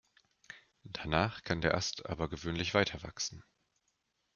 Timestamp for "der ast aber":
1.61-2.27